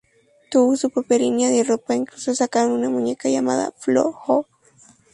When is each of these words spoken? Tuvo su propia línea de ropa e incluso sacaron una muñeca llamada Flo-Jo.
Tuvo 0.49 0.75
su 0.77 0.89
propia 0.89 1.19
línea 1.19 1.51
de 1.51 1.63
ropa 1.63 1.93
e 1.93 1.97
incluso 1.97 2.33
sacaron 2.33 2.71
una 2.71 2.89
muñeca 2.89 3.29
llamada 3.29 3.71
Flo-Jo. 3.77 4.47